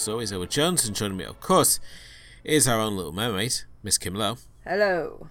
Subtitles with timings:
[0.00, 0.12] Tea.
[0.12, 1.78] I'm your host always, Elwood Jones, and joining me, of course,
[2.42, 4.38] is our own little mermaid, Miss Kim Lowe.
[4.64, 5.28] Hello.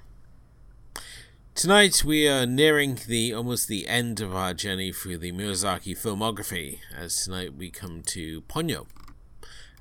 [1.55, 6.79] Tonight we are nearing the almost the end of our journey through the Miyazaki filmography,
[6.95, 8.85] as tonight we come to Ponyo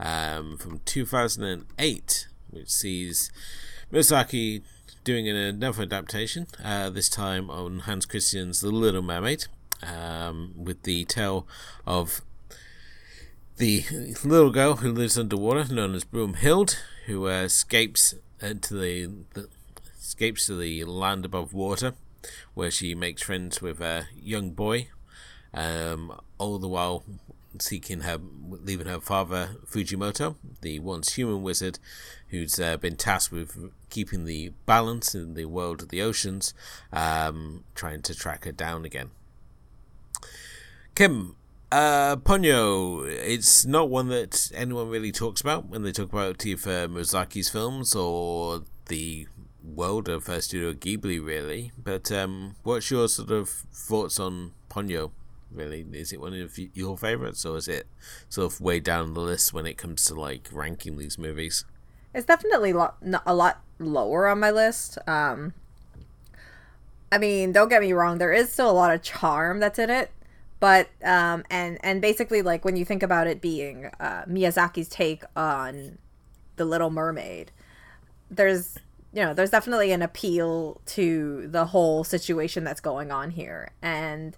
[0.00, 3.30] um, from 2008, which sees
[3.92, 4.62] Miyazaki
[5.04, 9.46] doing another adaptation, uh, this time on Hans Christian's The Little Mermaid,
[9.82, 11.46] um, with the tale
[11.86, 12.22] of
[13.58, 13.84] the
[14.24, 19.48] little girl who lives underwater, known as Brunhilde, who uh, escapes into the, the
[19.98, 21.94] escapes to the land above water,
[22.54, 24.88] where she makes friends with a young boy,
[25.52, 27.04] um, all the while
[27.58, 31.80] seeking her, leaving her father Fujimoto, the once human wizard,
[32.28, 36.54] who's uh, been tasked with keeping the balance in the world of the oceans,
[36.92, 39.10] um, trying to track her down again.
[40.94, 41.36] Kim,
[41.70, 46.88] uh, Ponyo, it's not one that anyone really talks about when they talk about either
[46.88, 49.26] Miyazaki's films or the
[49.62, 51.72] world of uh, Studio Ghibli, really.
[51.82, 55.10] But um, what's your sort of thoughts on Ponyo?
[55.50, 57.86] Really, is it one of your favorites, or is it
[58.28, 61.64] sort of way down the list when it comes to like ranking these movies?
[62.14, 62.94] It's definitely lo-
[63.24, 64.98] a lot lower on my list.
[65.06, 65.54] Um,
[67.10, 69.88] I mean, don't get me wrong, there is still a lot of charm that's in
[69.88, 70.10] it,
[70.60, 75.24] but um, and and basically like when you think about it being uh, Miyazaki's take
[75.36, 75.98] on
[76.56, 77.52] the Little Mermaid,
[78.30, 78.78] there's
[79.12, 84.36] you know there's definitely an appeal to the whole situation that's going on here, and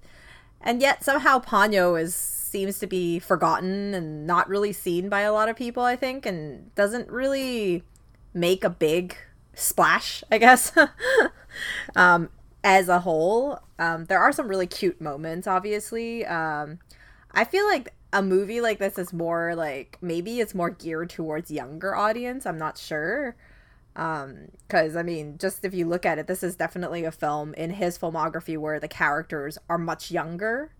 [0.60, 5.32] and yet somehow Ponyo is seems to be forgotten and not really seen by a
[5.32, 7.84] lot of people, I think, and doesn't really
[8.34, 9.16] make a big
[9.54, 10.72] splash, I guess.
[11.96, 12.28] um,
[12.62, 16.26] as a whole, um, there are some really cute moments, obviously.
[16.26, 16.78] Um,
[17.32, 21.50] I feel like a movie like this is more like maybe it's more geared towards
[21.50, 22.44] younger audience.
[22.44, 23.36] I'm not sure.
[23.96, 27.54] Um, cause I mean, just if you look at it, this is definitely a film
[27.54, 30.72] in his filmography where the characters are much younger.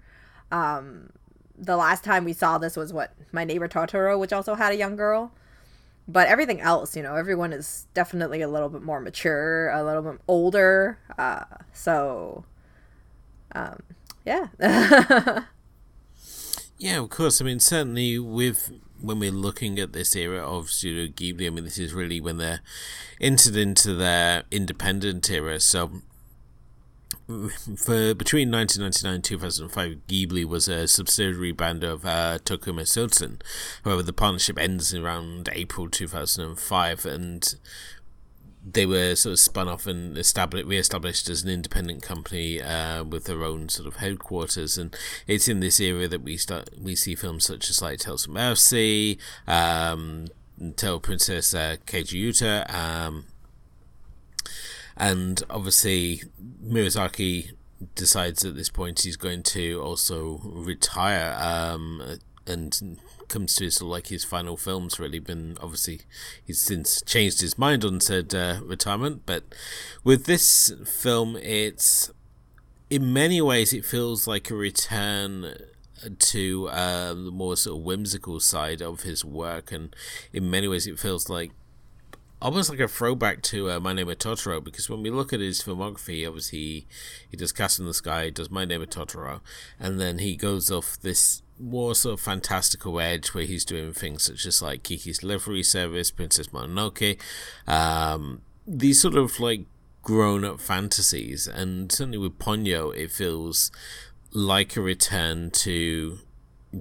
[0.50, 1.10] Um,
[1.56, 4.76] the last time we saw this was what My Neighbor Totoro, which also had a
[4.76, 5.32] young girl.
[6.10, 10.02] But everything else, you know, everyone is definitely a little bit more mature, a little
[10.02, 10.98] bit older.
[11.16, 12.44] Uh, so,
[13.54, 13.82] um,
[14.24, 14.48] yeah.
[16.78, 17.40] yeah, of course.
[17.40, 21.64] I mean, certainly with when we're looking at this era of Studio Ghibli, I mean,
[21.64, 22.60] this is really when they're
[23.20, 25.60] entered into their independent era.
[25.60, 26.02] So
[27.76, 33.40] for between 1999 and 2005, Ghibli was a subsidiary band of uh, Tokuma Shoten.
[33.84, 37.54] However, the partnership ends around April 2005, and
[38.64, 43.24] they were sort of spun off and established, re-established as an independent company uh, with
[43.24, 44.76] their own sort of headquarters.
[44.76, 44.94] And
[45.26, 48.34] it's in this era that we start we see films such as like Tales from
[48.34, 50.28] Earthsea, um,
[50.76, 53.24] Tale Princess uh, Keiji Yuta, um,
[55.00, 56.22] and obviously
[56.62, 57.52] Miyazaki
[57.94, 64.08] decides at this point he's going to also retire um, and comes to of like
[64.08, 65.18] his final films really.
[65.18, 66.02] Been obviously
[66.44, 69.22] he's since changed his mind on said uh, retirement.
[69.24, 69.44] But
[70.04, 72.10] with this film it's
[72.90, 75.54] in many ways it feels like a return
[76.18, 79.72] to um, the more sort of whimsical side of his work.
[79.72, 79.96] And
[80.32, 81.52] in many ways it feels like
[82.40, 85.62] almost like a throwback to uh, My Neighbor Totoro because when we look at his
[85.62, 86.86] filmography, obviously he,
[87.30, 89.40] he does Castle in the Sky, does My Neighbor Totoro,
[89.78, 94.24] and then he goes off this more sort of fantastical edge where he's doing things
[94.24, 97.20] such as like Kiki's Delivery Service, Princess Mononoke,
[97.66, 99.66] um, these sort of like
[100.02, 103.70] grown up fantasies, and certainly with Ponyo, it feels
[104.32, 106.18] like a return to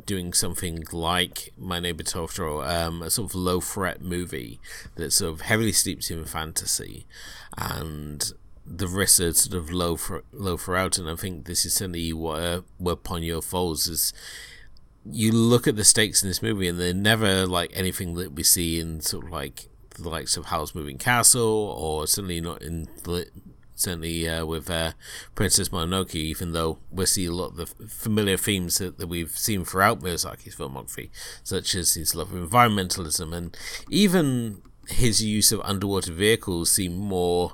[0.05, 4.59] doing something like My Neighbor Totoro, um, a sort of low threat movie
[4.95, 7.05] that sort of heavily steeps in fantasy,
[7.57, 8.31] and
[8.65, 10.97] the risks are sort of low for low throughout.
[10.97, 14.13] And I think this is certainly where where Ponyo falls is.
[15.09, 18.43] You look at the stakes in this movie, and they're never like anything that we
[18.43, 21.41] see in sort of like the likes of Howl's Moving Castle,
[21.77, 23.27] or certainly not in the
[23.79, 24.91] certainly uh, with uh,
[25.35, 29.31] Princess Mononoke, even though we see a lot of the familiar themes that, that we've
[29.31, 31.09] seen throughout Miyazaki's filmography,
[31.43, 33.57] such as his love of environmentalism and
[33.89, 37.53] even his use of underwater vehicles seem more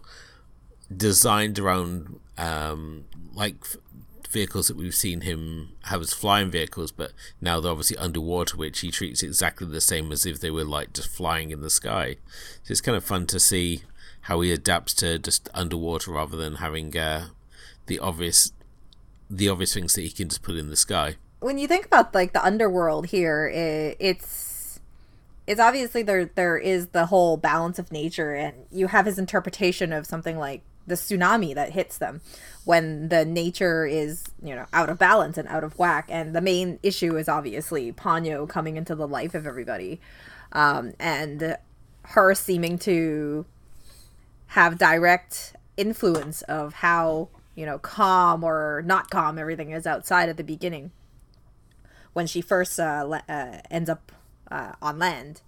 [0.95, 3.55] designed around um, like
[4.29, 8.79] vehicles that we've seen him have as flying vehicles, but now they're obviously underwater, which
[8.81, 12.17] he treats exactly the same as if they were like just flying in the sky.
[12.63, 13.83] So it's kind of fun to see
[14.25, 17.27] how he adapts to just underwater rather than having uh,
[17.85, 18.51] the obvious
[19.29, 21.15] the obvious things that he can just put in the sky.
[21.39, 24.79] when you think about like the underworld here, it, it's
[25.45, 29.93] it's obviously there there is the whole balance of nature, and you have his interpretation
[29.93, 32.21] of something like the tsunami that hits them
[32.63, 36.41] when the nature is you know out of balance and out of whack and the
[36.41, 39.99] main issue is obviously ponyo coming into the life of everybody
[40.51, 41.57] um, and
[42.03, 43.47] her seeming to
[44.47, 50.37] have direct influence of how you know calm or not calm everything is outside at
[50.37, 50.91] the beginning.
[52.13, 54.11] When she first uh, le- uh, ends up
[54.49, 55.41] uh, on land.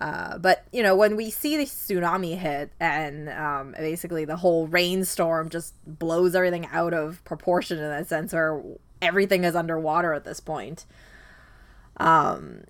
[0.00, 4.66] Uh, but you know when we see the tsunami hit and um, basically the whole
[4.66, 8.62] rainstorm just blows everything out of proportion in that sense where
[9.02, 10.86] everything is underwater at this point
[11.98, 12.62] um,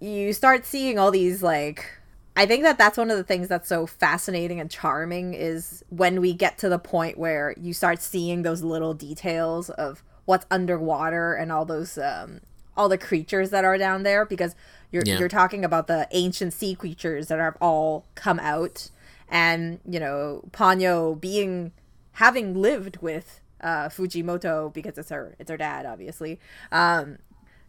[0.00, 1.95] you start seeing all these like
[2.36, 6.20] i think that that's one of the things that's so fascinating and charming is when
[6.20, 11.34] we get to the point where you start seeing those little details of what's underwater
[11.34, 12.40] and all those um,
[12.76, 14.54] all the creatures that are down there because
[14.92, 15.18] you're yeah.
[15.18, 18.90] you're talking about the ancient sea creatures that have all come out
[19.28, 21.72] and you know Ponyo being
[22.12, 26.38] having lived with uh, Fujimoto because it's her it's her dad obviously
[26.70, 27.18] um,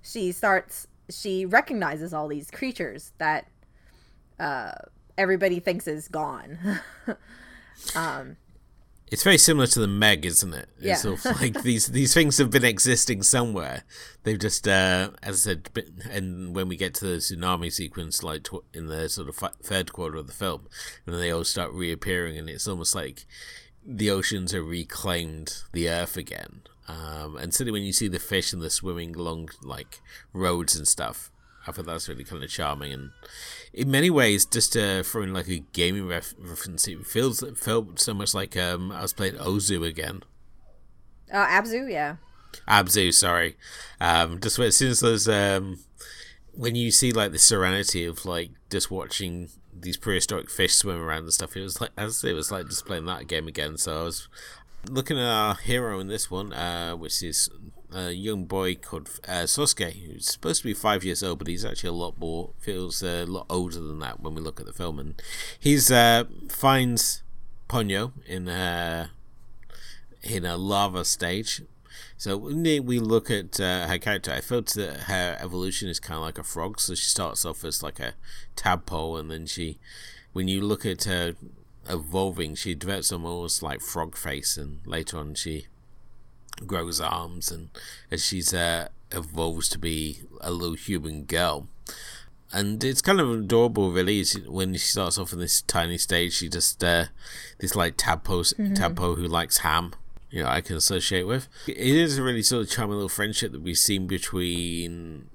[0.02, 3.48] she starts she recognizes all these creatures that
[4.40, 4.72] uh,
[5.18, 6.80] everybody thinks is gone
[7.96, 8.38] um,
[9.10, 10.68] it's very similar to the Meg, isn't it?
[10.78, 10.96] It's yeah.
[10.96, 13.84] sort of like these these things have been existing somewhere.
[14.24, 15.70] They've just, uh, as I said,
[16.12, 19.94] and when we get to the tsunami sequence, like tw- in the sort of third
[19.94, 20.68] quarter of the film,
[21.06, 23.26] and then they all start reappearing, and it's almost like
[23.86, 26.64] the oceans have reclaimed the earth again.
[26.90, 30.02] Um, and certainly when you see the fish and the swimming along like
[30.34, 31.32] roads and stuff,
[31.68, 33.12] I thought that was really kind of charming and
[33.74, 38.00] in many ways, just uh, throwing like a gaming ref- reference, it feels it felt
[38.00, 40.24] so much like um, I was playing Ozu again.
[41.32, 42.16] Oh, uh, Abzu, yeah.
[42.68, 43.56] Abzu, sorry.
[44.02, 45.80] Um, just as soon as those, um,
[46.54, 49.50] when you see like the serenity of like just watching
[49.80, 52.86] these prehistoric fish swim around and stuff, it was like as it was like just
[52.86, 53.78] playing that game again.
[53.78, 54.28] So I was
[54.90, 57.50] looking at our hero in this one, uh, which is
[57.94, 61.66] a young boy called uh, Sosuke, who's supposed to be five years old, but he's
[61.66, 64.74] actually a lot more, feels a lot older than that when we look at the
[64.74, 65.00] film.
[65.00, 65.22] And
[65.60, 67.24] he's uh, finds
[67.70, 69.12] Ponyo in a,
[70.22, 71.62] in a lava stage.
[72.18, 76.18] So when we look at uh, her character, I felt that her evolution is kind
[76.18, 76.80] of like a frog.
[76.80, 78.14] So she starts off as like a
[78.56, 79.78] tadpole, and then she,
[80.34, 81.36] when you look at her
[81.88, 85.68] evolving, she develops almost like frog face, and later on she
[86.66, 87.70] grows arms and
[88.10, 91.68] as she's uh, evolves to be a little human girl.
[92.52, 94.24] And it's kind of adorable, really.
[94.48, 97.06] When she starts off in this tiny stage, she just uh,
[97.60, 98.74] this like tadpole, mm-hmm.
[98.74, 99.94] tadpole who likes ham.
[100.30, 101.48] You know, I can associate with.
[101.68, 105.30] It is a really sort of charming little friendship that we've seen between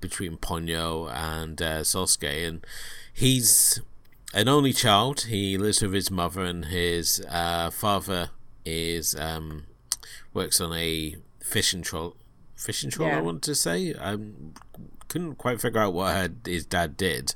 [0.00, 2.64] between Ponyo and uh, Sosuke, and
[3.12, 3.80] he's
[4.32, 5.22] an only child.
[5.22, 8.30] He lives with his mother, and his uh, father
[8.64, 9.64] is um,
[10.32, 12.16] works on a fishing troll
[12.56, 13.08] fishing troll.
[13.08, 13.18] Yeah.
[13.18, 14.16] I want to say I
[15.08, 17.34] couldn't quite figure out what her, his dad did.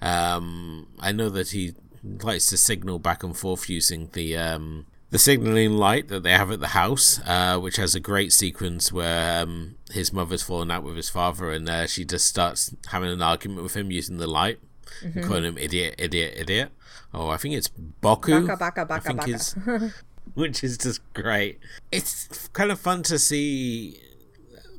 [0.00, 5.18] Um, I know that he likes to signal back and forth using the um, the
[5.18, 9.42] signaling light that they have at the house, uh, which has a great sequence where
[9.42, 13.22] um, his mother's fallen out with his father, and uh, she just starts having an
[13.22, 14.58] argument with him using the light,
[15.02, 15.22] mm-hmm.
[15.22, 16.72] calling him idiot, idiot, idiot.
[17.14, 18.46] Oh, I think it's Boku.
[18.46, 19.92] Baka, baka, baka, I think baka.
[20.34, 21.58] which is just great.
[21.90, 23.98] It's kind of fun to see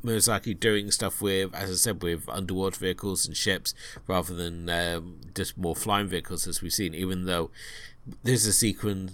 [0.04, 3.74] Miyazaki doing stuff with, as I said, with underwater vehicles and ships
[4.08, 6.94] rather than um, just more flying vehicles as we've seen.
[6.94, 7.52] Even though
[8.24, 9.14] there's a sequence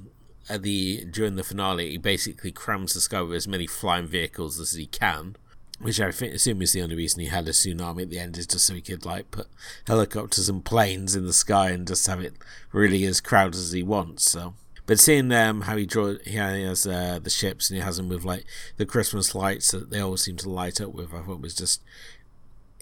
[0.49, 4.59] at the during the finale, he basically crams the sky with as many flying vehicles
[4.59, 5.35] as he can.
[5.79, 8.37] Which I think, assume is the only reason he had a tsunami at the end
[8.37, 9.47] is just so he could like put
[9.87, 12.33] helicopters and planes in the sky and just have it
[12.73, 14.29] really as crowded as he wants.
[14.29, 14.55] So
[14.89, 18.09] but seeing um, how he draw, he has uh, the ships and he has them
[18.09, 18.43] with like
[18.77, 21.83] the Christmas lights that they always seem to light up with, I thought was just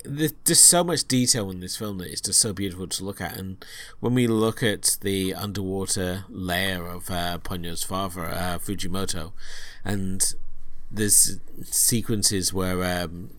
[0.06, 3.20] there's just so much detail in this film that it's just so beautiful to look
[3.20, 3.36] at.
[3.36, 3.66] And
[4.00, 9.34] when we look at the underwater layer of uh, Ponyo's father, uh, Fujimoto,
[9.84, 10.34] and
[10.90, 13.32] there's sequences where um,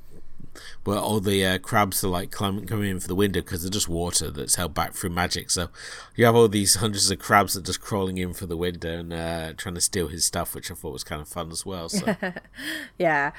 [0.84, 3.70] where all the uh, crabs are like climbing, coming in for the window because they're
[3.70, 5.50] just water that's held back through magic.
[5.50, 5.68] So
[6.16, 8.98] you have all these hundreds of crabs that are just crawling in for the window
[8.98, 11.66] and uh, trying to steal his stuff, which I thought was kind of fun as
[11.66, 11.88] well.
[11.88, 12.16] So.
[12.98, 13.32] yeah.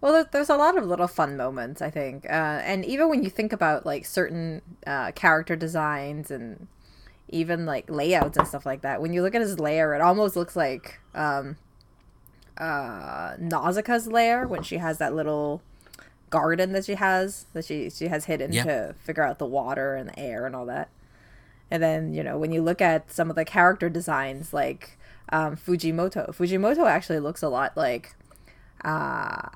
[0.00, 2.26] Well, there's a lot of little fun moments, I think.
[2.26, 6.68] Uh, and even when you think about like certain uh, character designs and
[7.28, 10.36] even like layouts and stuff like that, when you look at his layer, it almost
[10.36, 11.56] looks like um,
[12.58, 15.62] uh, Nausicaa's lair when she has that little
[16.30, 18.64] garden that she has that she she has hidden Yeah.
[18.64, 20.88] to figure out the water and the air and all that.
[21.70, 24.98] And then you know when you look at some of the character designs like
[25.30, 28.14] um, Fujimoto, Fujimoto actually looks a lot like
[28.84, 29.48] uh,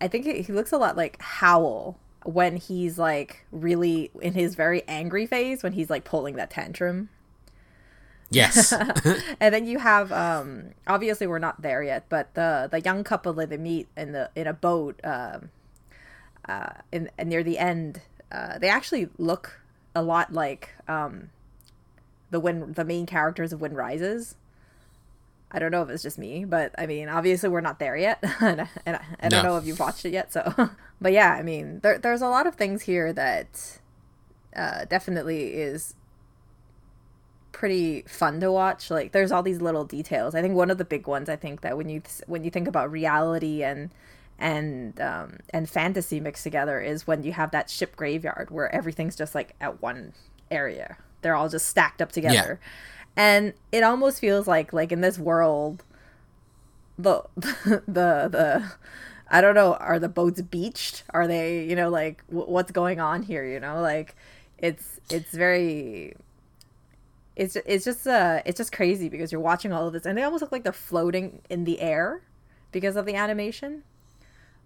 [0.00, 4.54] I think he, he looks a lot like Howl when he's like really in his
[4.54, 7.08] very angry phase when he's like pulling that tantrum.
[8.30, 8.72] Yes.
[9.40, 13.32] and then you have um obviously we're not there yet but the the young couple
[13.34, 15.50] that they meet in the in a boat um
[16.50, 18.00] uh in, in near the end
[18.32, 19.60] uh they actually look
[19.94, 21.30] a lot like um
[22.30, 24.36] the when the main characters of Wind Rises.
[25.52, 28.18] I don't know if it's just me, but I mean, obviously we're not there yet,
[28.40, 30.32] and, I- and I, I don't know if you've watched it yet.
[30.32, 30.42] So,
[31.00, 33.80] but yeah, I mean, there, there's a lot of things here that
[34.54, 35.96] uh, definitely is
[37.52, 38.90] pretty fun to watch.
[38.92, 40.36] Like, there's all these little details.
[40.36, 42.68] I think one of the big ones, I think that when you when you think
[42.68, 43.90] about reality and
[44.40, 49.14] and um, and fantasy mixed together is when you have that ship graveyard where everything's
[49.14, 50.14] just like at one
[50.50, 50.96] area.
[51.22, 52.58] They're all just stacked up together.
[53.16, 55.84] And it almost feels like like in this world
[56.98, 58.72] the the the
[59.30, 61.04] I don't know, are the boats beached?
[61.10, 63.80] Are they, you know, like w- what's going on here, you know?
[63.80, 64.16] Like
[64.58, 66.16] it's it's very
[67.36, 70.22] it's it's just uh it's just crazy because you're watching all of this and they
[70.22, 72.22] almost look like they're floating in the air
[72.72, 73.82] because of the animation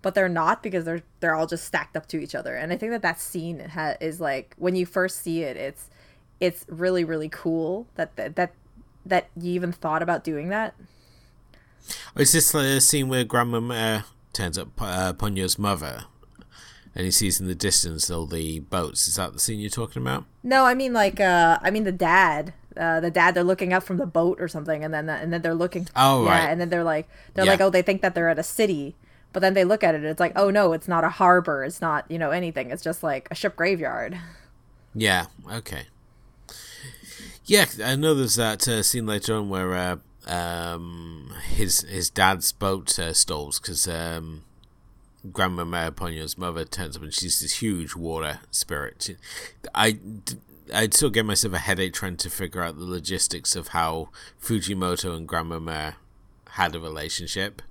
[0.04, 2.76] but they're not because they're they're all just stacked up to each other and i
[2.76, 5.88] think that that scene ha- is like when you first see it it's
[6.40, 8.52] it's really really cool that that that,
[9.04, 10.74] that you even thought about doing that
[12.16, 16.04] Or is this the scene where Grandma turns up uh, Ponyo's mother
[16.94, 19.08] and he sees in the distance all the boats?
[19.08, 20.24] Is that the scene you're talking about?
[20.42, 23.82] no i mean like uh i mean the dad uh, the dad they're looking up
[23.84, 26.50] from the boat or something and then and then they're looking Oh, yeah right.
[26.50, 27.52] and then they're like they're Yeah.
[27.52, 28.94] like oh they think that they're at a city
[29.34, 31.82] but then they look at it it's like oh no it's not a harbor it's
[31.82, 34.18] not you know anything it's just like a ship graveyard
[34.94, 35.26] Yeah.
[35.52, 35.86] Okay.
[37.46, 39.96] Yeah, I know there's that uh, scene later on where uh,
[40.32, 44.44] um, his his dad's boat uh, stalls because um,
[45.28, 49.10] Granmamare Ponyo's mother turns up and she's this huge water spirit.
[49.74, 49.98] I
[50.72, 54.08] I'd still get myself a headache trying to figure out the logistics of how
[54.40, 55.96] Fujimoto and Granmamare
[56.54, 57.62] had a relationship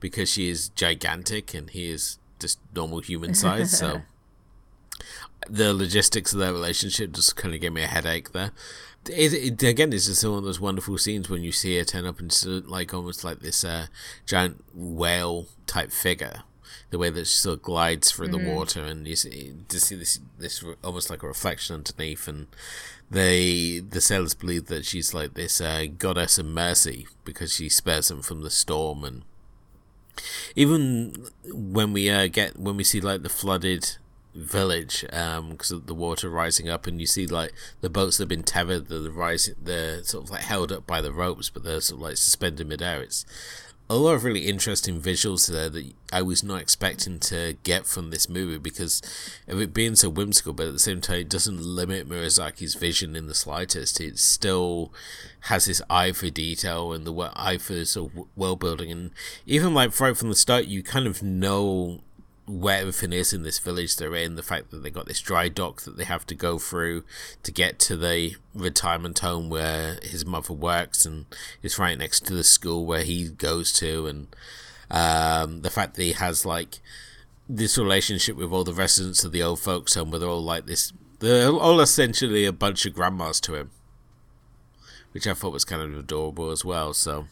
[0.00, 3.76] because she is gigantic and he is just normal human size.
[3.76, 4.02] so
[5.48, 8.52] the logistics of their relationship just kind of gave me a headache there.
[9.08, 12.06] It, it, again, it's just one of those wonderful scenes when you see her turn
[12.06, 13.86] up and uh, like almost like this uh,
[14.26, 16.42] giant whale type figure.
[16.92, 19.96] The way that she sort of glides through the water, and you see, to see
[19.96, 22.46] this, this almost like a reflection underneath, and
[23.10, 28.08] they the sailors believe that she's like this uh, goddess of mercy because she spares
[28.08, 29.22] them from the storm, and
[30.54, 33.96] even when we uh, get when we see like the flooded
[34.34, 38.28] village because of the water rising up and you see like the boats that have
[38.28, 41.82] been tethered they're rising they're sort of like held up by the ropes but they're
[41.82, 43.02] sort of like suspended midair.
[43.02, 43.26] It's
[43.92, 48.08] a lot of really interesting visuals there that I was not expecting to get from
[48.08, 49.02] this movie because
[49.46, 53.14] of it being so whimsical, but at the same time, it doesn't limit Miyazaki's vision
[53.14, 54.00] in the slightest.
[54.00, 54.94] It still
[55.40, 59.10] has this eye for detail and the eye for sort of world building, and
[59.44, 62.00] even like right from the start, you kind of know
[62.46, 65.48] where everything is in this village they're in, the fact that they got this dry
[65.48, 67.04] dock that they have to go through
[67.42, 71.26] to get to the retirement home where his mother works, and
[71.62, 74.34] it's right next to the school where he goes to, and
[74.90, 76.80] um, the fact that he has like
[77.48, 80.66] this relationship with all the residents of the old folks home, where they're all like
[80.66, 83.70] this, they're all essentially a bunch of grandmas to him,
[85.12, 86.92] which I thought was kind of adorable as well.
[86.92, 87.26] So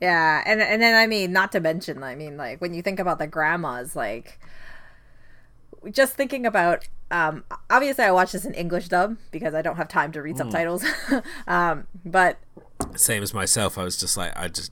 [0.00, 2.98] Yeah, and and then I mean, not to mention, I mean, like when you think
[2.98, 4.40] about the grandmas, like
[5.90, 6.88] just thinking about.
[7.12, 10.38] Um, obviously, I watched this in English dub because I don't have time to read
[10.38, 10.84] subtitles.
[11.48, 12.38] um, but
[12.94, 14.70] same as myself, I was just like, I just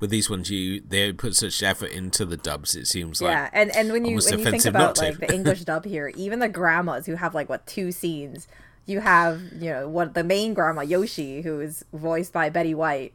[0.00, 2.74] with these ones, you they put such effort into the dubs.
[2.74, 5.60] It seems like yeah, and and when you when you think about like the English
[5.64, 8.46] dub here, even the grandmas who have like what two scenes,
[8.84, 13.14] you have you know what the main grandma Yoshi who is voiced by Betty White,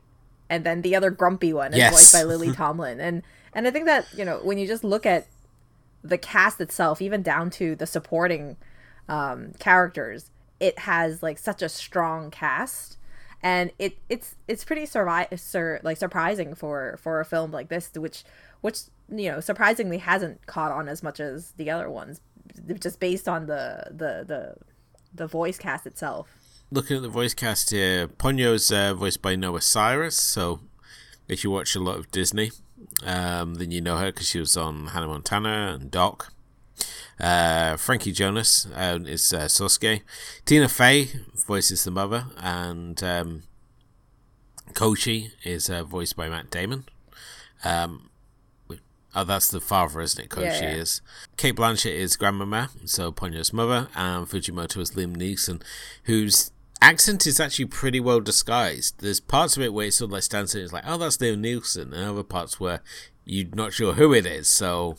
[0.52, 1.92] and then the other grumpy one is Yes.
[1.94, 5.06] voiced by Lily Tomlin, and and I think that you know when you just look
[5.08, 5.26] at
[6.04, 8.58] the cast itself, even down to the supporting
[9.10, 10.30] um, characters,
[10.60, 12.98] it has like such a strong cast,
[13.42, 17.90] and it it's it's pretty survi- sur- like surprising for for a film like this,
[17.96, 18.24] which
[18.62, 22.22] which you know surprisingly hasn't caught on as much as the other ones,
[22.80, 24.56] just based on the the the
[25.14, 26.28] the voice cast itself.
[26.74, 30.16] Looking at the voice cast here, Ponyo's uh, voiced by Noah Cyrus.
[30.16, 30.62] So
[31.28, 32.52] if you watch a lot of Disney,
[33.06, 36.32] um, then you know her because she was on Hannah Montana and Doc.
[37.20, 40.02] Uh, Frankie Jonas uh, is uh, Sosuke.
[40.46, 41.10] Tina Fey
[41.46, 43.44] voices the mother, and um,
[44.72, 46.86] Koichi is uh, voiced by Matt Damon.
[47.66, 48.12] Um,
[49.14, 50.30] oh, that's the father, isn't it?
[50.30, 50.76] Koichi yeah, yeah.
[50.76, 51.02] is.
[51.36, 55.62] Cate Blanchett is grandmama, so Ponyo's mother, and Fujimoto is Liam Neeson,
[56.06, 56.52] whose
[56.82, 59.00] accent is actually pretty well disguised.
[59.00, 61.18] There's parts of it where it sort of like stands there, it's like, oh, that's
[61.18, 62.82] Liam Neeson, and other parts where
[63.26, 64.50] you're not sure who it is.
[64.50, 64.98] So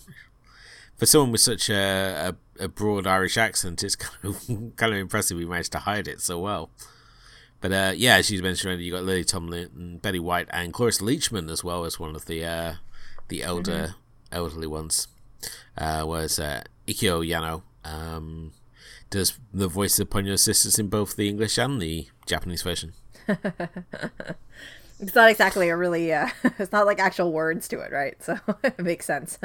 [0.96, 4.98] for someone with such a, a, a broad Irish accent, it's kind of kind of
[4.98, 6.70] impressive we managed to hide it so well.
[7.60, 11.50] But uh, yeah, as you mentioned, you got Lily Tomlin, Betty White, and Cloris Leachman
[11.50, 12.74] as well as one of the uh,
[13.28, 13.94] the elder mm-hmm.
[14.34, 15.08] elderly ones.
[15.76, 18.52] Uh, whereas uh, Akiko Yano um,
[19.12, 22.94] does the voice of Ponyo's sisters in both the English and the Japanese version.
[23.28, 26.28] it's not exactly a really uh,
[26.58, 28.20] it's not like actual words to it right?
[28.20, 29.38] So it makes sense.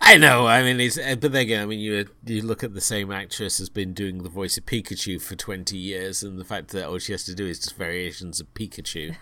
[0.00, 2.74] I know i mean it's uh, but then again i mean you you look at
[2.74, 6.44] the same actress has been doing the voice of pikachu for 20 years and the
[6.44, 9.16] fact that all she has to do is just variations of pikachu.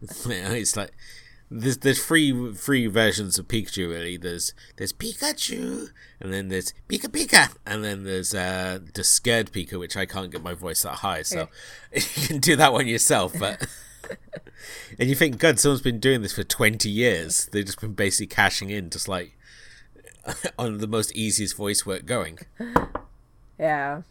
[0.00, 0.92] It's like
[1.52, 4.16] there's there's three three versions of Pikachu really.
[4.16, 5.90] There's there's Pikachu,
[6.20, 10.30] and then there's Pika Pika, and then there's uh the scared Pika, which I can't
[10.30, 11.48] get my voice that high, so
[11.92, 13.34] you can do that one yourself.
[13.38, 13.66] But
[14.98, 17.46] and you think, God, someone's been doing this for 20 years.
[17.52, 19.36] They've just been basically cashing in, just like
[20.58, 22.38] on the most easiest voice work going.
[23.58, 24.02] Yeah.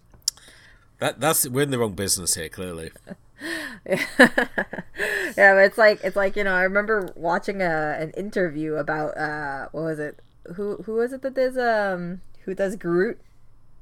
[0.99, 2.91] That that's we're in the wrong business here, clearly.
[3.85, 3.97] yeah,
[5.35, 9.69] but it's like it's like you know I remember watching a an interview about uh
[9.71, 10.19] what was it?
[10.55, 13.19] Who who was it that does um who does Groot?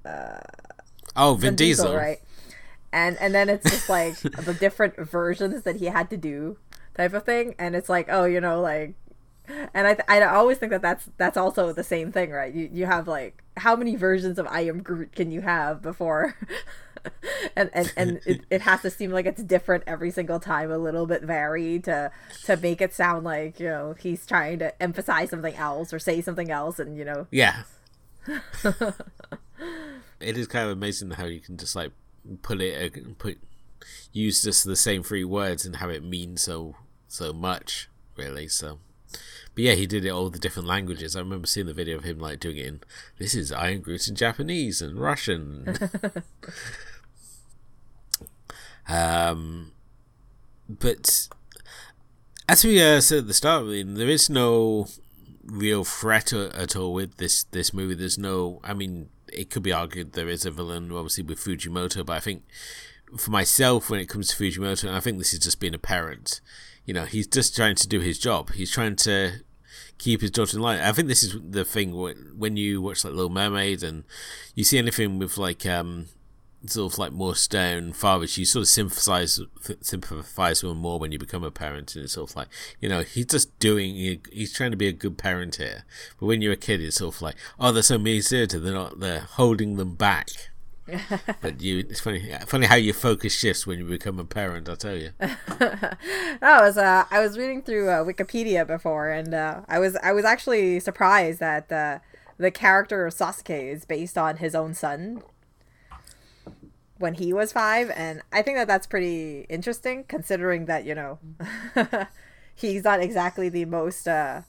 [0.05, 0.39] Uh
[1.15, 1.97] oh Vin, Vin Diesel, Diesel.
[1.97, 2.19] right.
[2.91, 6.57] And and then it's just like the different versions that he had to do
[6.95, 7.55] type of thing.
[7.59, 8.93] And it's like oh you know like
[9.73, 12.53] and I, I always think that that's that's also the same thing right?
[12.53, 16.35] You you have like how many versions of I am Groot can you have before
[17.55, 20.77] and and, and it, it has to seem like it's different every single time a
[20.77, 22.11] little bit varied to
[22.45, 26.21] to make it sound like you know he's trying to emphasize something else or say
[26.21, 27.27] something else and you know.
[27.31, 27.63] Yeah.
[30.19, 31.91] It is kind of amazing how you can just like
[32.41, 33.39] put it put
[34.11, 36.75] use just the same three words and have it mean so
[37.07, 38.79] so much really so
[39.55, 41.15] but yeah he did it all the different languages.
[41.15, 42.81] I remember seeing the video of him like doing it in
[43.17, 45.75] this is iron groot in japanese and russian.
[48.87, 49.73] Um
[50.67, 51.27] but
[52.47, 54.87] as we uh, said at the start I mean, there is no
[55.45, 57.93] real threat at all with this this movie.
[57.93, 62.05] There's no i mean it could be argued there is a villain, obviously with Fujimoto,
[62.05, 62.43] but I think
[63.17, 65.79] for myself, when it comes to Fujimoto, and I think this is just being a
[65.79, 66.41] parent,
[66.89, 68.51] you know, he's just trying to do his job.
[68.53, 69.41] He's trying to
[69.99, 70.79] keep his daughter in line.
[70.79, 71.91] I think this is the thing
[72.35, 74.05] when you watch like Little Mermaid and
[74.55, 76.07] you see anything with like um
[76.65, 79.39] sort of like more stone fathers, you sort of sympathize
[79.81, 82.47] sympathize with him more when you become a parent, and it's sort of like
[82.81, 85.83] you know he's just doing he's trying to be a good parent here,
[86.19, 88.73] but when you're a kid, it's sort of like oh they're so mean spirited, they're
[88.73, 90.48] not they're holding them back.
[91.41, 94.69] but you, it's funny, funny how your focus shifts when you become a parent.
[94.69, 95.11] I'll tell you.
[95.19, 100.11] I was, uh, I was reading through uh, Wikipedia before, and uh, I was, I
[100.11, 101.99] was actually surprised that uh,
[102.37, 105.21] the character of Sosuke is based on his own son,
[106.99, 111.17] when he was five, and I think that that's pretty interesting considering that you know
[112.55, 114.41] he's not exactly the most uh,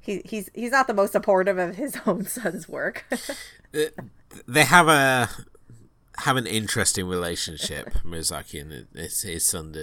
[0.00, 3.04] he he's he's not the most supportive of his own son's work.
[4.46, 5.28] They have a
[6.18, 9.74] have an interesting relationship, Miyazaki and his, his son.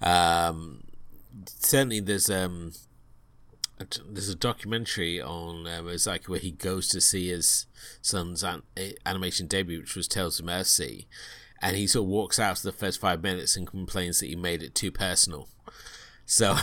[0.00, 0.84] Um,
[1.46, 2.72] certainly, there's um
[4.08, 7.66] there's a documentary on uh, Miyazaki where he goes to see his
[8.02, 8.62] son's an-
[9.06, 11.06] animation debut, which was Tales of Earthsea,
[11.62, 14.36] and he sort of walks out for the first five minutes and complains that he
[14.36, 15.48] made it too personal.
[16.26, 16.56] So,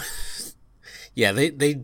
[1.16, 1.84] yeah, they they.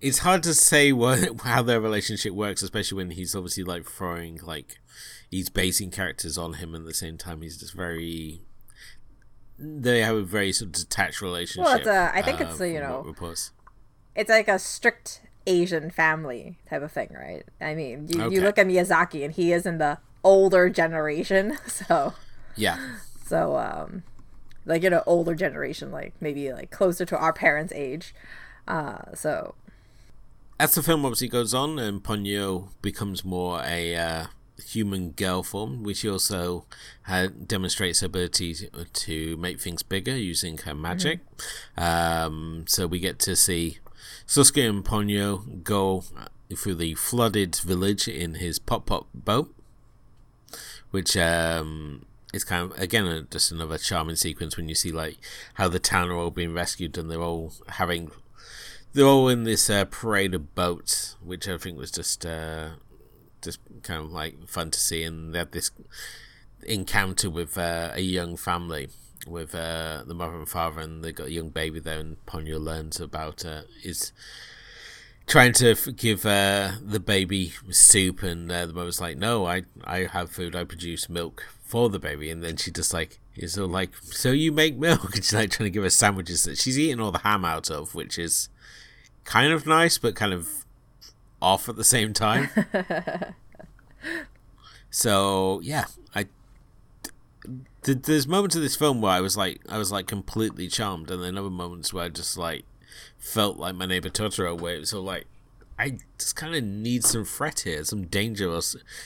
[0.00, 4.40] It's hard to say what how their relationship works, especially when he's obviously like throwing
[4.42, 4.80] like
[5.30, 8.42] he's basing characters on him, and at the same time he's just very.
[9.62, 11.66] They have a very sort of detached relationship.
[11.66, 13.14] Well, it's a, I think uh, it's a, you know,
[14.16, 17.44] it's like a strict Asian family type of thing, right?
[17.60, 18.34] I mean, you, okay.
[18.34, 22.14] you look at Miyazaki and he is in the older generation, so
[22.56, 22.96] yeah.
[23.26, 24.02] So um
[24.66, 28.14] like you know older generation like maybe like closer to our parents' age.
[28.68, 29.54] Uh so
[30.60, 34.26] as the film obviously goes on and Ponyo becomes more a uh,
[34.62, 36.66] human girl form, which also
[37.46, 41.20] demonstrates her ability to, to, make things bigger using her magic.
[41.78, 41.82] Mm-hmm.
[41.82, 43.78] Um, so we get to see
[44.26, 46.04] Sosuke and Ponyo go
[46.54, 49.54] through the flooded village in his pop pop boat,
[50.90, 55.16] which um, is kind of again a, just another charming sequence when you see like
[55.54, 58.10] how the town are all being rescued and they're all having
[58.92, 62.70] they're all in this uh, parade of boats, which I think was just uh,
[63.42, 65.70] just kind of like fun to see, and they had this
[66.66, 68.88] encounter with uh, a young family
[69.26, 72.58] with uh, the mother and father, and they got a young baby there, and Ponyo
[72.58, 74.12] learns about uh, is
[75.26, 80.30] trying to give uh, the baby soup, and the mother's like, "No, I I have
[80.30, 80.56] food.
[80.56, 84.32] I produce milk for the baby," and then she just like is all like, "So
[84.32, 87.12] you make milk?" And she's like trying to give her sandwiches that she's eating all
[87.12, 88.48] the ham out of, which is
[89.30, 90.66] kind of nice, but kind of
[91.40, 92.50] off at the same time.
[94.90, 96.26] so yeah, I
[97.82, 101.22] there's moments of this film where I was like I was like completely charmed, and
[101.22, 102.64] then other moments where I just like
[103.18, 105.26] felt like my neighbor Totoro, where it was all like
[105.80, 108.60] I just kind of need some threat here, some danger or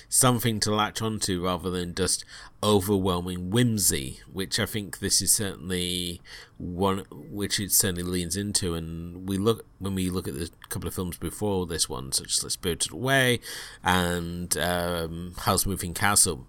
[0.09, 2.25] something to latch onto rather than just
[2.65, 6.21] overwhelming whimsy, which I think this is certainly
[6.59, 8.75] one which it certainly leans into.
[8.75, 12.33] And we look when we look at the couple of films before this one, such
[12.33, 13.39] as *The Spirited Away*
[13.85, 16.45] and um, *Howl's Moving Castle*.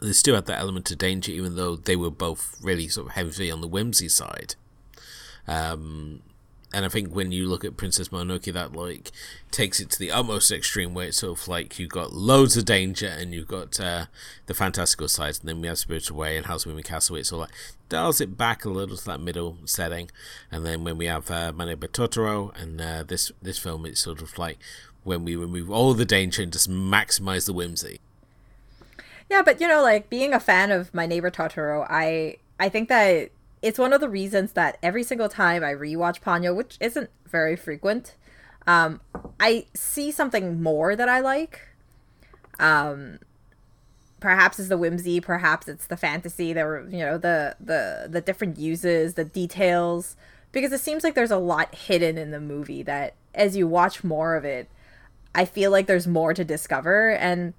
[0.00, 3.12] They still had that element of danger, even though they were both really sort of
[3.12, 4.54] heavy on the whimsy side.
[5.46, 6.22] Um,
[6.72, 9.10] and I think when you look at Princess Mononoke, that like
[9.50, 12.64] takes it to the utmost extreme, where it's sort of like you've got loads of
[12.64, 14.06] danger and you've got uh,
[14.46, 17.40] the fantastical side, and then we have Spirited Away and Howl's Moving Castle, it's all
[17.40, 17.50] like
[17.88, 20.10] dials it back a little to that middle setting,
[20.50, 24.00] and then when we have uh, My Neighbor Totoro and uh, this this film, it's
[24.00, 24.58] sort of like
[25.04, 28.00] when we remove all the danger and just maximize the whimsy.
[29.28, 32.88] Yeah, but you know, like being a fan of My Neighbor Totoro, I I think
[32.88, 33.30] that
[33.62, 37.56] it's one of the reasons that every single time I rewatch Ponyo, which isn't very
[37.56, 38.16] frequent,
[38.66, 39.00] um,
[39.40, 41.60] I see something more that I like.
[42.58, 43.18] Um,
[44.20, 48.58] perhaps it's the whimsy, perhaps it's the fantasy, there you know the the the different
[48.58, 50.16] uses, the details,
[50.52, 54.04] because it seems like there's a lot hidden in the movie that as you watch
[54.04, 54.68] more of it,
[55.34, 57.54] I feel like there's more to discover and.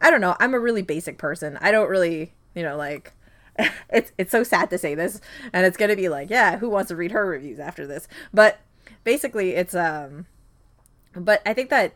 [0.00, 0.36] I don't know.
[0.38, 1.58] I'm a really basic person.
[1.60, 3.14] I don't really, you know, like
[3.90, 5.20] it's it's so sad to say this,
[5.52, 8.08] and it's gonna be like, yeah, who wants to read her reviews after this?
[8.32, 8.60] But
[9.04, 10.26] basically, it's um,
[11.14, 11.94] but I think that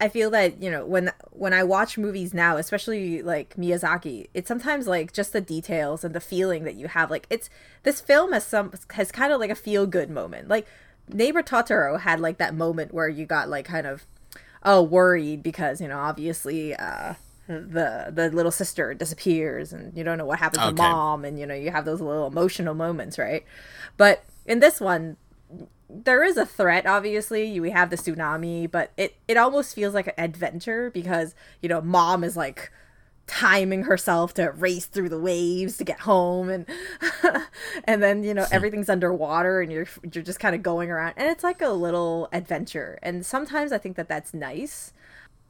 [0.00, 4.48] I feel that you know when when I watch movies now, especially like Miyazaki, it's
[4.48, 7.10] sometimes like just the details and the feeling that you have.
[7.10, 7.50] Like it's
[7.82, 10.48] this film has some has kind of like a feel good moment.
[10.48, 10.66] Like
[11.08, 14.06] Neighbor Totoro had like that moment where you got like kind of
[14.62, 17.14] oh worried because you know obviously uh
[17.50, 20.70] the the little sister disappears and you don't know what happened okay.
[20.70, 23.44] to mom and you know you have those little emotional moments right?
[23.96, 25.16] But in this one
[25.88, 27.58] there is a threat obviously.
[27.58, 31.80] We have the tsunami but it it almost feels like an adventure because you know
[31.80, 32.70] mom is like
[33.26, 36.66] timing herself to race through the waves to get home and
[37.84, 41.14] and then you know everything's underwater and you're you're just kind of going around.
[41.16, 42.98] And it's like a little adventure.
[43.02, 44.92] And sometimes i think that that's nice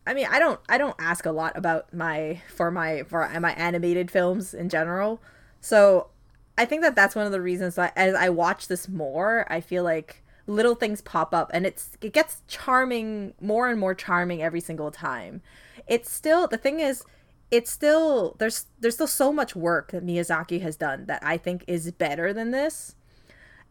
[0.07, 3.53] I mean, I don't I don't ask a lot about my for my for my
[3.53, 5.21] animated films in general.
[5.61, 6.09] So,
[6.57, 9.61] I think that that's one of the reasons that as I watch this more, I
[9.61, 14.43] feel like little things pop up and it's it gets charming more and more charming
[14.43, 15.43] every single time.
[15.87, 17.05] It's still the thing is
[17.51, 21.65] it's still there's there's still so much work that Miyazaki has done that I think
[21.67, 22.95] is better than this.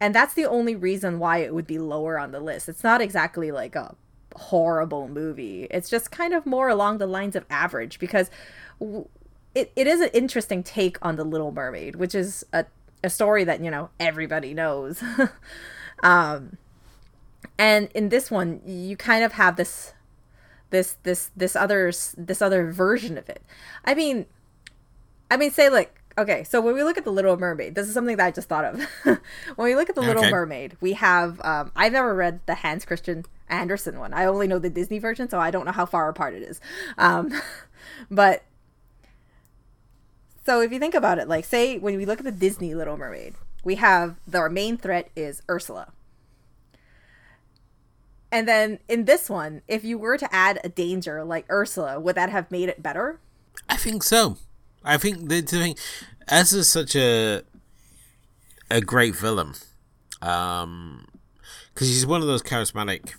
[0.02, 2.70] And that's the only reason why it would be lower on the list.
[2.70, 3.96] It's not exactly like a
[4.40, 5.68] horrible movie.
[5.70, 8.30] It's just kind of more along the lines of average because
[8.80, 12.66] it, it is an interesting take on The Little Mermaid, which is a,
[13.04, 15.04] a story that, you know, everybody knows.
[16.04, 16.58] um,
[17.58, 19.94] and in this one, you kind of have this
[20.72, 23.42] this this this other this other version of it.
[23.84, 24.28] I mean,
[25.30, 27.94] I mean, say like okay, so when we look at the Little Mermaid, this is
[27.94, 28.82] something that I just thought of.
[29.04, 30.32] when we look at the Little okay.
[30.32, 34.14] Mermaid, we have um, I've never read the Hans Christian Andersen one.
[34.14, 36.60] I only know the Disney version, so I don't know how far apart it is.
[36.98, 37.32] Um,
[38.12, 38.44] but
[40.46, 42.98] so if you think about it, like say when we look at the Disney Little
[42.98, 45.92] Mermaid, we have the, our main threat is Ursula.
[48.32, 52.16] And then in this one, if you were to add a danger like Ursula, would
[52.16, 53.20] that have made it better?
[53.68, 54.38] I think so.
[54.84, 55.76] I think the, the thing,
[56.28, 57.44] as is such a
[58.72, 59.54] a great villain,
[60.22, 61.08] um,
[61.74, 63.14] because he's one of those charismatic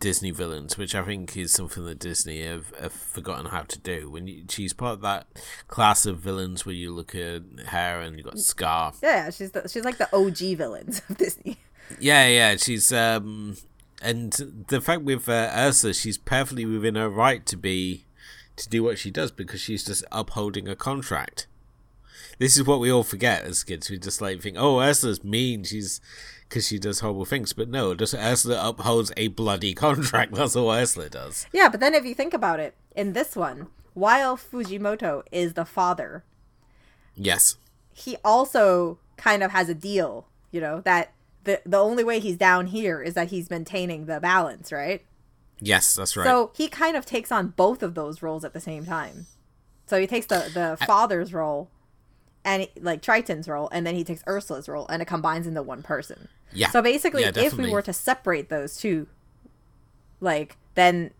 [0.00, 4.10] Disney villains, which I think is something that Disney have, have forgotten how to do.
[4.10, 5.26] When you, she's part of that
[5.68, 8.94] class of villains where you look at her and you got Scar.
[9.02, 11.58] Yeah, she's the, she's like the OG villains of Disney.
[12.00, 13.56] Yeah, yeah, she's um
[14.02, 14.32] and
[14.68, 18.04] the fact with uh, Ursula, she's perfectly within her right to be
[18.56, 21.46] to do what she does because she's just upholding a contract.
[22.38, 23.88] This is what we all forget as kids.
[23.88, 25.64] We just like think, "Oh, Ursula's mean.
[25.64, 26.00] She's
[26.48, 30.34] because she does horrible things." But no, just Ursula upholds a bloody contract.
[30.34, 31.46] That's all Ursula does.
[31.52, 35.64] Yeah, but then if you think about it, in this one, while Fujimoto is the
[35.64, 36.24] father,
[37.14, 37.56] yes,
[37.94, 40.28] he also kind of has a deal.
[40.50, 41.12] You know that
[41.44, 45.02] the the only way he's down here is that he's maintaining the balance, right?
[45.60, 46.24] Yes, that's right.
[46.24, 49.26] So he kind of takes on both of those roles at the same time.
[49.86, 51.70] So he takes the the father's role
[52.44, 55.82] and like Triton's role, and then he takes Ursula's role, and it combines into one
[55.82, 56.28] person.
[56.52, 56.70] Yeah.
[56.70, 59.08] So basically, Yeah, if we were to separate those two,
[60.20, 61.10] like then,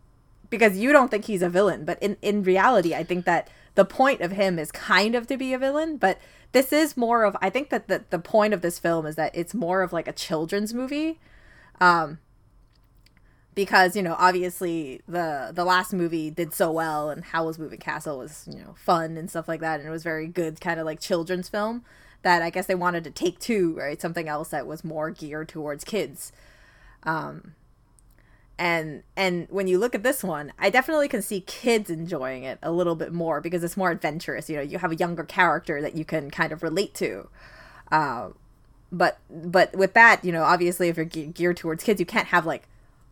[0.49, 3.85] because you don't think he's a villain, but in in reality, I think that the
[3.85, 6.19] point of him is kind of to be a villain, but
[6.51, 9.35] this is more of I think that the the point of this film is that
[9.35, 11.19] it's more of like a children's movie.
[11.81, 12.19] Um
[13.57, 18.19] because you know obviously the the last movie did so well and Howl's Moving Castle
[18.19, 19.79] was you know fun and stuff like that.
[19.79, 21.83] And it was very good kind of like children's film
[22.21, 23.99] that I guess they wanted to take to right?
[23.99, 26.31] Something else that was more geared towards kids.
[27.01, 27.55] Um
[28.59, 32.59] and and when you look at this one I definitely can see kids enjoying it
[32.61, 34.51] a little bit more because it's more adventurous.
[34.51, 37.27] You know you have a younger character that you can kind of relate to.
[37.91, 38.29] Uh,
[38.91, 42.27] but but with that you know obviously if you're ge- geared towards kids you can't
[42.27, 42.67] have like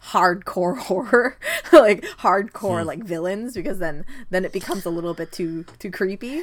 [0.08, 1.38] hardcore horror
[1.74, 6.42] like hardcore like villains because then then it becomes a little bit too too creepy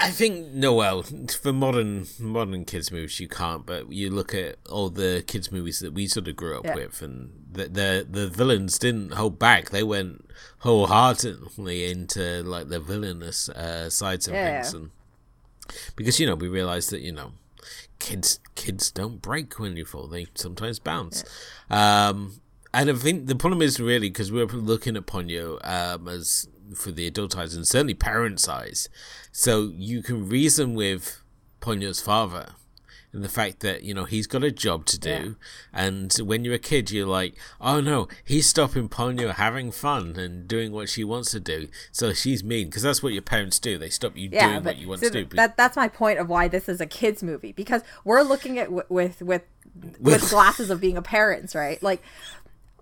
[0.00, 4.90] I think Noel for modern modern kids movies you can't, but you look at all
[4.90, 6.76] the kids movies that we sort of grew up Yeah.
[6.76, 10.24] with, and the, the the villains didn't hold back; they went
[10.60, 14.62] wholeheartedly into like the villainous uh, sides of Yeah.
[14.62, 14.90] things, and
[15.96, 17.32] because you know we realized that you know
[17.98, 21.24] kids kids don't break when you fall; they sometimes bounce.
[21.70, 22.40] Um,
[22.74, 26.92] and I think the problem is really because we're looking at Ponyo um, as for
[26.92, 28.88] the adult eyes and certainly parents' eyes.
[29.32, 31.22] So you can reason with
[31.60, 32.54] Ponyo's father
[33.18, 35.10] and the fact that, you know, he's got a job to do.
[35.10, 35.28] Yeah.
[35.72, 40.46] And when you're a kid, you're like, oh no, he's stopping Ponyo having fun and
[40.46, 41.66] doing what she wants to do.
[41.90, 43.76] So she's mean because that's what your parents do.
[43.76, 45.36] They stop you yeah doing but what you want so to do.
[45.36, 48.66] that that's my point of why this is a kids movie because we're looking at
[48.66, 49.42] w- with with
[49.98, 52.00] with glasses of being a parents right like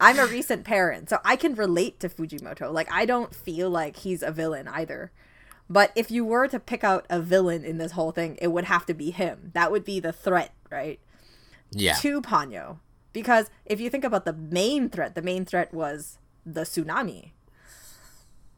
[0.00, 3.96] i'm a recent parent so i can relate to fujimoto like i don't feel like
[3.96, 5.10] he's a villain either
[5.68, 8.64] but if you were to pick out a villain in this whole thing it would
[8.64, 11.00] have to be him that would be the threat right
[11.70, 11.94] yeah.
[11.94, 12.78] to Ponyo.
[13.12, 17.30] Because if you think about the main threat, the main threat was the tsunami.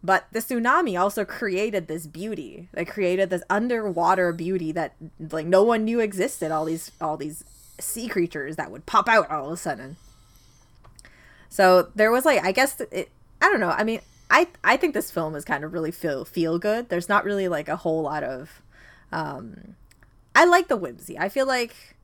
[0.02, 2.68] But the tsunami also created this beauty.
[2.72, 6.52] They created this underwater beauty that like no one knew existed.
[6.52, 7.44] All these all these
[7.80, 9.96] sea creatures that would pop out all of a sudden.
[11.48, 13.70] So there was like I guess it I don't know.
[13.70, 16.88] I mean, I I think this film is kind of really feel feel good.
[16.88, 18.62] There's not really like a whole lot of
[19.12, 19.74] um
[20.34, 21.18] I like the whimsy.
[21.18, 21.96] I feel like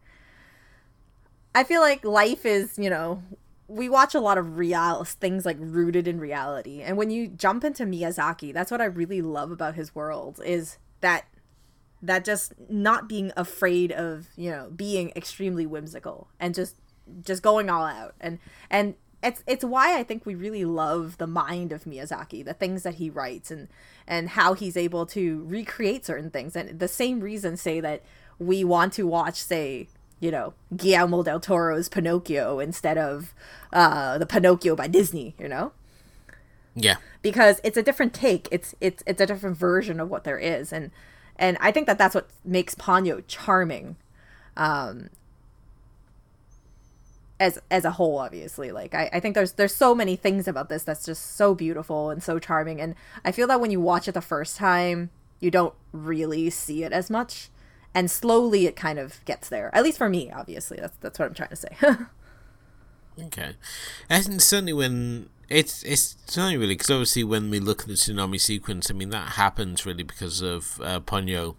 [1.54, 3.22] I feel like life is, you know,
[3.68, 6.82] we watch a lot of real things like rooted in reality.
[6.82, 10.78] And when you jump into Miyazaki, that's what I really love about his world is
[11.00, 11.26] that
[12.02, 16.76] that just not being afraid of, you know, being extremely whimsical and just
[17.22, 18.14] just going all out.
[18.20, 18.38] And
[18.70, 22.82] and it's it's why I think we really love the mind of Miyazaki, the things
[22.84, 23.68] that he writes and
[24.06, 26.54] and how he's able to recreate certain things.
[26.54, 28.02] And the same reason say that
[28.38, 29.88] we want to watch say
[30.20, 33.34] you know Guillermo del Toro's Pinocchio instead of
[33.72, 35.72] uh, the Pinocchio by Disney, you know,
[36.74, 36.96] Yeah.
[37.22, 38.46] because it's a different take.
[38.50, 40.90] It's it's it's a different version of what there is, and
[41.36, 43.96] and I think that that's what makes Ponyo charming,
[44.56, 45.08] um,
[47.40, 48.18] as as a whole.
[48.18, 51.54] Obviously, like I, I think there's there's so many things about this that's just so
[51.54, 52.94] beautiful and so charming, and
[53.24, 56.92] I feel that when you watch it the first time, you don't really see it
[56.92, 57.50] as much.
[57.96, 59.70] And slowly, it kind of gets there.
[59.72, 60.78] At least for me, obviously.
[60.80, 61.76] That's that's what I'm trying to say.
[63.16, 63.52] Okay,
[64.10, 68.40] and certainly when it's it's certainly really because obviously when we look at the tsunami
[68.40, 71.54] sequence, I mean that happens really because of uh, Ponyo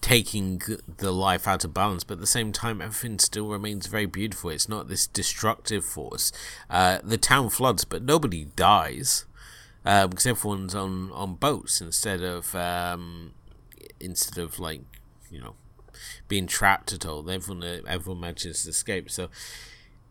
[0.00, 0.62] taking
[0.98, 4.50] the life out of balance, but at the same time everything still remains very beautiful.
[4.50, 6.32] It's not this destructive force.
[6.70, 9.24] Uh, the town floods, but nobody dies
[9.84, 13.32] uh, because everyone's on on boats instead of um,
[14.00, 14.82] instead of like
[15.30, 15.54] you know
[16.28, 17.28] being trapped at all.
[17.28, 19.10] Everyone everyone manages to escape.
[19.10, 19.28] So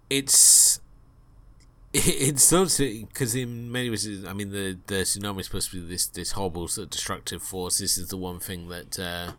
[0.10, 0.80] it's
[1.93, 5.82] it's sort of because in many ways, I mean, the the tsunami is supposed to
[5.82, 7.80] be this this horrible sort of destructive force.
[7.80, 9.32] This is the one thing that uh,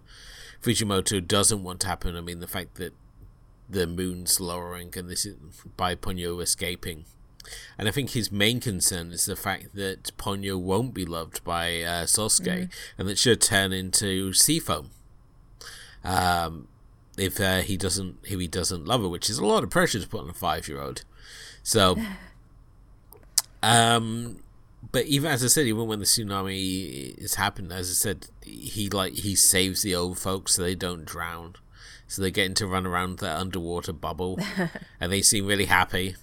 [0.62, 2.16] Fujimoto doesn't want to happen.
[2.16, 2.92] I mean, the fact that
[3.68, 5.36] the moon's lowering and this is
[5.76, 7.04] by Ponyo escaping.
[7.76, 11.80] And I think his main concern is the fact that Ponyo won't be loved by
[11.80, 13.00] uh, Sosuke mm-hmm.
[13.00, 14.90] and that she'll turn into sea foam.
[16.04, 16.68] Um,
[17.16, 20.00] if uh, he doesn't, if he doesn't love her, which is a lot of pressure
[20.00, 21.04] to put on a five-year-old.
[21.62, 21.96] So,
[23.62, 24.38] um,
[24.90, 28.88] but even as I said, even when the tsunami is happened, as I said, he
[28.90, 31.54] like he saves the old folks so they don't drown.
[32.08, 34.38] So they're getting to run around the underwater bubble,
[35.00, 36.16] and they seem really happy.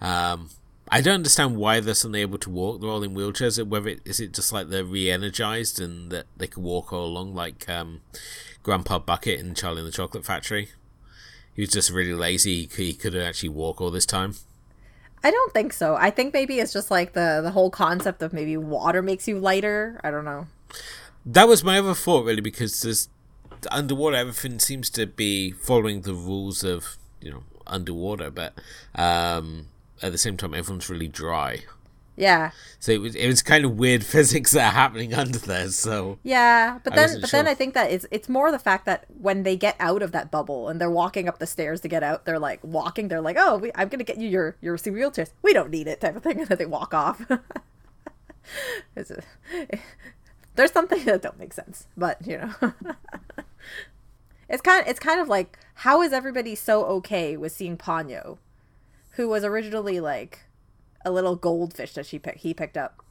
[0.00, 0.50] Um,
[0.88, 2.80] I don't understand why they're suddenly able to walk.
[2.80, 3.64] They're all in wheelchairs.
[3.66, 7.34] Whether it is it just like they're re-energized and that they can walk all along,
[7.34, 8.02] like um,
[8.62, 10.68] Grandpa Bucket in Charlie and the Chocolate Factory.
[11.54, 12.68] He was just really lazy.
[12.76, 14.34] He could actually walk all this time.
[15.22, 15.96] I don't think so.
[15.96, 19.38] I think maybe it's just like the the whole concept of maybe water makes you
[19.38, 20.00] lighter.
[20.04, 20.46] I don't know.
[21.24, 23.08] That was my other thought, really, because there's
[23.70, 24.16] underwater.
[24.16, 28.54] Everything seems to be following the rules of you know underwater, but
[28.94, 29.66] um,
[30.02, 31.64] at the same time, everyone's really dry.
[32.16, 32.50] Yeah.
[32.80, 35.68] So it was it was kind of weird physics that are happening under there.
[35.68, 37.42] So yeah, but then but sure.
[37.42, 40.12] then I think that it's it's more the fact that when they get out of
[40.12, 43.08] that bubble and they're walking up the stairs to get out, they're like walking.
[43.08, 45.30] They're like, oh, we, I'm gonna get you your your wheelchairs.
[45.42, 47.22] We don't need it, type of thing, and then they walk off.
[48.96, 49.22] a,
[50.54, 52.72] there's something that don't make sense, but you know.
[54.48, 58.38] it's kind of, it's kind of like how is everybody so okay with seeing Ponyo,
[59.12, 60.46] who was originally like
[61.06, 63.02] a little goldfish that she pick, he picked up,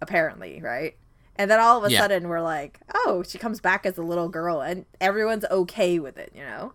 [0.00, 0.96] apparently, right?
[1.36, 2.00] And then all of a yeah.
[2.00, 6.16] sudden we're like, oh, she comes back as a little girl, and everyone's okay with
[6.16, 6.72] it, you know.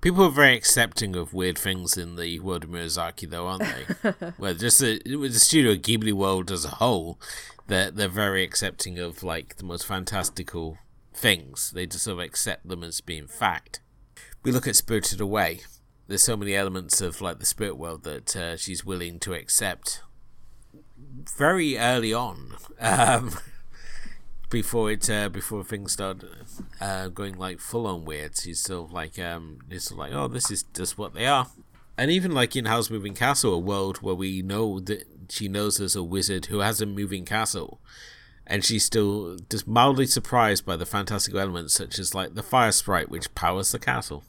[0.00, 3.62] People are very accepting of weird things in the world of Miyazaki, though, aren't
[4.02, 4.32] they?
[4.38, 7.20] well, just the, the Studio Ghibli world as a whole,
[7.68, 10.78] they're they're very accepting of like the most fantastical
[11.14, 11.70] things.
[11.70, 13.80] They just sort of accept them as being fact.
[14.42, 15.60] We look at Spirited Away,
[16.10, 20.02] there's so many elements of like the spirit world that uh, she's willing to accept
[21.36, 23.38] very early on um,
[24.50, 26.24] before it uh, before things start
[26.80, 28.36] uh, going like full on weird.
[28.36, 31.26] She's sort of like um it's sort of like oh this is just what they
[31.26, 31.46] are.
[31.96, 35.76] And even like in Howl's Moving Castle a world where we know that she knows
[35.76, 37.80] there's a wizard who has a moving castle
[38.44, 42.72] and she's still just mildly surprised by the fantastical elements such as like the fire
[42.72, 44.24] sprite which powers the castle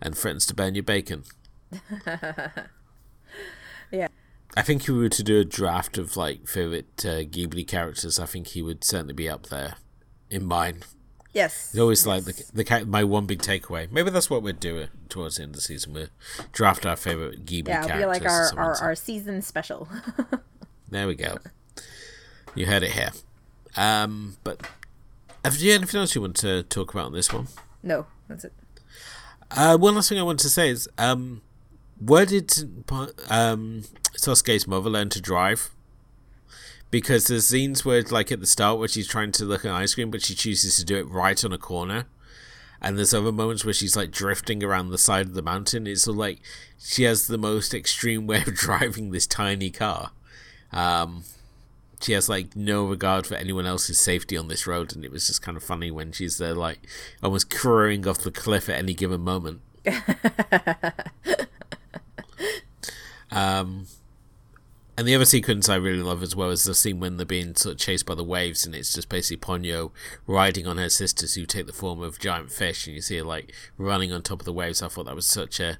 [0.00, 1.24] and threatens to burn your bacon.
[3.90, 4.08] yeah.
[4.56, 8.18] I think if we were to do a draft of like favorite uh, Ghibli characters,
[8.18, 9.74] I think he would certainly be up there
[10.28, 10.80] in mine.
[11.32, 11.70] Yes.
[11.70, 12.06] It's always yes.
[12.06, 13.90] like the, the my one big takeaway.
[13.90, 15.94] Maybe that's what we're doing towards the end of the season.
[15.94, 16.06] We
[16.52, 17.90] draft our favorite Ghibli yeah, characters.
[17.90, 19.88] Yeah, be like our, our, our season special.
[20.88, 21.38] there we go.
[22.56, 23.12] You heard it here.
[23.76, 24.66] Um, but
[25.44, 27.46] have you anything else you want to talk about on this one?
[27.82, 28.52] No, that's it.
[29.50, 31.42] Uh, one last thing I want to say is, um,
[31.98, 32.50] where did
[33.28, 33.82] um,
[34.16, 35.70] Sosuke's mother learn to drive?
[36.90, 39.94] Because there's scenes where, like at the start, where she's trying to look at ice
[39.94, 42.06] cream, but she chooses to do it right on a corner.
[42.80, 45.86] And there's other moments where she's like drifting around the side of the mountain.
[45.86, 46.40] It's of like
[46.78, 50.12] she has the most extreme way of driving this tiny car.
[50.72, 51.24] Um,
[52.00, 55.26] she has like no regard for anyone else's safety on this road, and it was
[55.26, 56.86] just kind of funny when she's there, like
[57.22, 59.60] almost crowing off the cliff at any given moment.
[63.30, 63.86] um,
[64.96, 67.54] and the other sequence I really love as well is the scene when they're being
[67.54, 69.92] sort of chased by the waves, and it's just basically Ponyo
[70.26, 73.24] riding on her sisters who take the form of giant fish, and you see her
[73.24, 74.82] like running on top of the waves.
[74.82, 75.78] I thought that was such a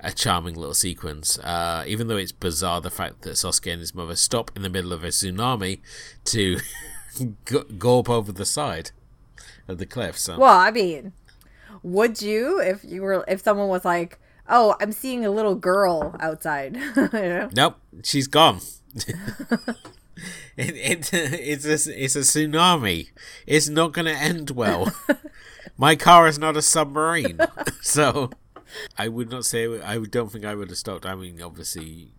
[0.00, 1.38] a charming little sequence.
[1.38, 4.68] Uh, even though it's bizarre the fact that Sosuke and his mother stop in the
[4.68, 5.80] middle of a tsunami
[6.26, 6.58] to
[7.78, 8.90] go up over the side
[9.66, 10.18] of the cliff.
[10.18, 10.38] So.
[10.38, 11.12] Well, I mean,
[11.82, 14.18] would you if you were if someone was like,
[14.48, 17.50] "Oh, I'm seeing a little girl outside." you know?
[17.54, 18.60] Nope, she's gone.
[20.56, 23.10] it, it, it's a it's a tsunami.
[23.46, 24.92] It's not going to end well.
[25.76, 27.38] My car is not a submarine,
[27.80, 28.30] so
[28.96, 31.06] I would not say I don't think I would have stopped.
[31.06, 32.12] I mean, obviously,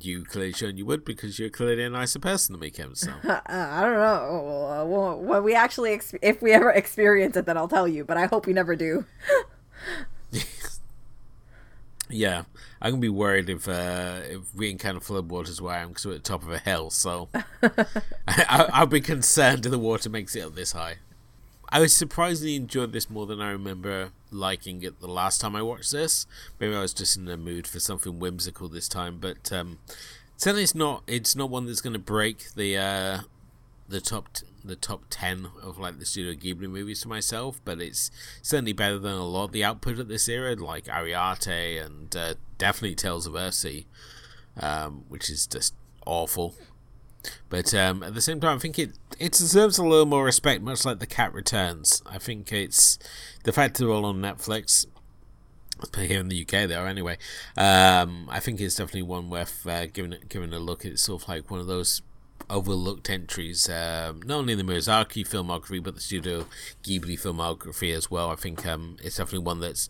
[0.00, 2.94] you clearly shown you would because you're clearly a nicer person than me, Kim.
[2.94, 3.12] So
[3.46, 4.86] I don't know.
[4.86, 8.04] Well, when we actually, if we ever experience it, then I'll tell you.
[8.04, 9.04] But I hope we never do.
[12.08, 12.44] yeah,
[12.80, 16.14] I'm gonna be worried if uh, if we encounter floodwaters where I am because we're
[16.14, 16.90] at the top of a hill.
[16.90, 17.28] So
[18.28, 20.96] I, I'll be concerned if the water makes it up this high.
[21.76, 25.60] I was surprisingly enjoyed this more than I remember liking it the last time I
[25.60, 26.26] watched this.
[26.58, 29.78] Maybe I was just in the mood for something whimsical this time, but um,
[30.38, 31.02] certainly it's not.
[31.06, 33.18] It's not one that's going to break the uh,
[33.90, 37.78] the top t- the top ten of like the Studio Ghibli movies to myself, but
[37.78, 38.10] it's
[38.40, 42.34] certainly better than a lot of the output at this era, like Arrietty and uh,
[42.56, 43.84] definitely Tales of Earthsea,
[44.58, 45.74] um, which is just
[46.06, 46.54] awful.
[47.48, 50.62] But um, at the same time, I think it it deserves a little more respect,
[50.62, 52.02] much like The Cat Returns.
[52.06, 52.98] I think it's
[53.44, 54.86] the fact they're all on Netflix.
[55.94, 57.18] Here in the UK, they are anyway.
[57.54, 60.84] Um, I think it's definitely one worth uh, giving giving a look.
[60.84, 62.00] It's sort of like one of those
[62.48, 66.46] overlooked entries, um, not only in the Miyazaki filmography but the Studio
[66.82, 68.30] Ghibli filmography as well.
[68.30, 69.88] I think um, it's definitely one that's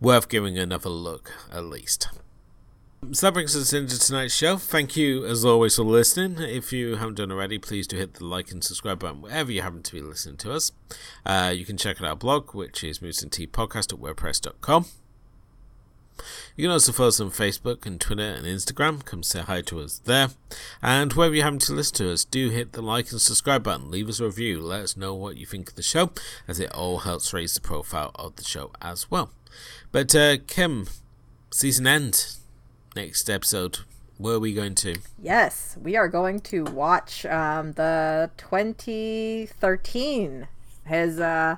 [0.00, 2.08] worth giving another look at least.
[3.10, 4.56] So that brings us into tonight's show.
[4.56, 6.38] Thank you, as always, for listening.
[6.38, 9.60] If you haven't done already, please do hit the like and subscribe button wherever you
[9.60, 10.70] happen to be listening to us.
[11.26, 14.84] Uh, you can check out our blog, which is Movies and Tea Podcast at.
[16.56, 19.04] You can also follow us on Facebook and Twitter and Instagram.
[19.04, 20.28] Come say hi to us there.
[20.80, 23.90] And wherever you happen to listen to us, do hit the like and subscribe button.
[23.90, 24.60] Leave us a review.
[24.60, 26.12] Let us know what you think of the show,
[26.46, 29.32] as it all helps raise the profile of the show as well.
[29.90, 30.86] But, uh, Kim,
[31.50, 32.36] season end
[32.94, 33.78] next episode,
[34.18, 34.94] where are we going to?
[35.20, 40.46] Yes, we are going to watch um, the 2013,
[40.86, 41.56] his uh,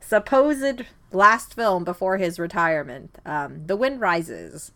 [0.00, 4.72] supposed last film before his retirement, um, The Wind Rises.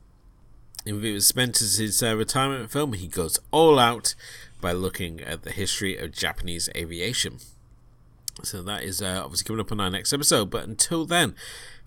[0.84, 4.14] If it was meant as his uh, retirement film, he goes all out
[4.60, 7.38] by looking at the history of Japanese aviation.
[8.42, 10.50] So that is uh, obviously coming up on our next episode.
[10.50, 11.36] But until then,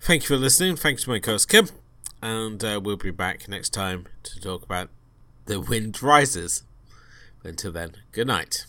[0.00, 0.76] thank you for listening.
[0.76, 1.68] Thanks to my co-host Kim
[2.22, 4.88] and uh, we'll be back next time to talk about
[5.46, 6.62] The Wind Rises.
[7.44, 8.66] Until then, good night.